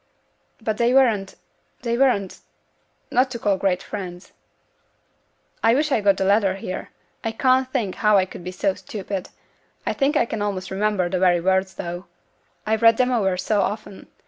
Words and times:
'But 0.59 0.77
they 0.79 0.95
weren't 0.95 1.35
they 1.83 1.95
weren't 1.95 2.39
not 3.11 3.29
to 3.29 3.37
call 3.37 3.55
great 3.57 3.83
friends.' 3.83 4.31
'I 5.61 5.75
wish 5.75 5.91
I'd 5.91 6.05
got 6.05 6.17
the 6.17 6.25
letter 6.25 6.55
here; 6.55 6.89
I 7.23 7.31
can't 7.31 7.71
think 7.71 7.93
how 7.93 8.17
I 8.17 8.25
could 8.25 8.43
be 8.43 8.49
so 8.51 8.73
stupid; 8.73 9.29
I 9.85 9.93
think 9.93 10.17
I 10.17 10.25
can 10.25 10.41
almost 10.41 10.71
remember 10.71 11.07
the 11.07 11.19
very 11.19 11.39
words, 11.39 11.75
though 11.75 12.07
I've 12.65 12.81
read 12.81 12.97
them 12.97 13.11
over 13.11 13.37
so 13.37 13.61
often. 13.61 14.07